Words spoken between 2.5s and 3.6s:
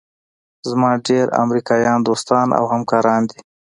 او همکاران دي.